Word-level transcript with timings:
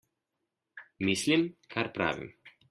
Mislim, 1.09 1.45
kar 1.77 1.93
pravim. 1.99 2.35